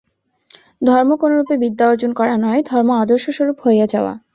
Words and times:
ধর্ম 0.81 1.09
কোনরূপে 1.21 1.55
বিদ্যা 1.63 1.85
অর্জন 1.87 2.11
করা 2.19 2.35
নয়, 2.37 2.61
ধর্ম 2.63 2.89
আদর্শস্বরূপ 3.03 3.57
হইয়া 3.65 3.85
যাওয়া। 3.93 4.13